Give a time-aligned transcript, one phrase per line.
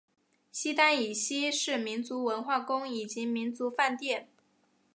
[0.51, 4.27] 西单以西是民族文化宫以及民族饭店。